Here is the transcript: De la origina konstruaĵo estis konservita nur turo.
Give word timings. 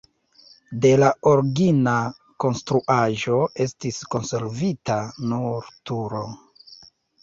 De 0.85 0.93
la 1.01 1.09
origina 1.31 1.93
konstruaĵo 2.47 3.39
estis 3.69 4.03
konservita 4.17 5.01
nur 5.33 5.75
turo. 5.93 6.29